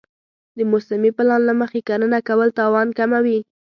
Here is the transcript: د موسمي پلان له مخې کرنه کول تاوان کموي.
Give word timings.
د 0.57 0.59
موسمي 0.71 1.11
پلان 1.17 1.41
له 1.49 1.53
مخې 1.61 1.81
کرنه 1.89 2.19
کول 2.27 2.49
تاوان 2.59 2.87
کموي. 2.99 3.39